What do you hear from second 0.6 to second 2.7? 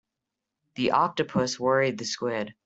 The octopus worried the squid.